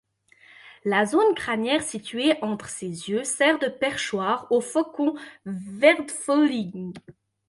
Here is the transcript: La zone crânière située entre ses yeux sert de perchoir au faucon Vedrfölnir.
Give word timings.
La 0.83 1.05
zone 1.05 1.35
crânière 1.35 1.83
située 1.83 2.35
entre 2.41 2.67
ses 2.69 2.87
yeux 2.87 3.23
sert 3.23 3.59
de 3.59 3.67
perchoir 3.67 4.51
au 4.51 4.59
faucon 4.59 5.13
Vedrfölnir. 5.45 6.93